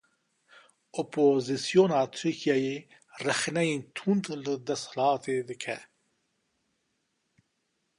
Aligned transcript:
Opozîsyona 1.01 2.01
Tirkiyeyê 2.15 2.77
rexneyên 3.23 3.81
tund 3.95 4.23
li 4.43 4.53
desthilatê 4.67 5.37
dike. 5.47 5.77